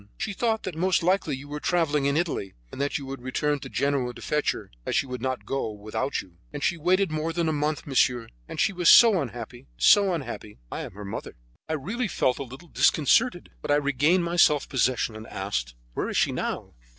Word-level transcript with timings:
She 0.17 0.33
thought 0.33 0.63
that 0.63 0.73
most 0.73 1.03
likely 1.03 1.35
you 1.37 1.47
were 1.47 1.59
travelling 1.59 2.05
in 2.07 2.17
Italy, 2.17 2.55
and 2.71 2.81
that 2.81 2.97
you 2.97 3.05
would 3.05 3.21
return 3.21 3.59
by 3.59 3.69
Genoa 3.69 4.15
to 4.15 4.21
fetch 4.23 4.51
her, 4.51 4.71
as 4.83 4.95
she 4.95 5.05
would 5.05 5.21
not 5.21 5.45
go 5.45 5.69
with 5.69 5.93
you. 5.93 6.39
And 6.51 6.63
she 6.63 6.75
waited 6.75 7.11
more 7.11 7.31
than 7.31 7.47
a 7.47 7.53
month, 7.53 7.85
monsieur; 7.85 8.25
and 8.49 8.59
she 8.59 8.73
was 8.73 8.89
so 8.89 9.21
unhappy; 9.21 9.67
so 9.77 10.11
unhappy. 10.11 10.57
I 10.71 10.81
am 10.81 10.93
her 10.93 11.05
mother." 11.05 11.35
I 11.69 11.73
really 11.73 12.07
felt 12.07 12.39
a 12.39 12.43
little 12.43 12.69
disconcerted, 12.69 13.51
but 13.61 13.69
I 13.69 13.75
regained 13.75 14.23
my 14.23 14.37
self 14.37 14.67
possession, 14.67 15.15
and 15.15 15.27
asked: 15.27 15.75
"Where 15.93 16.09
is 16.09 16.17
she 16.17 16.31
now?" 16.31 16.73